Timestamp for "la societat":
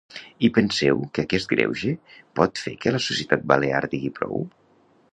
2.99-3.47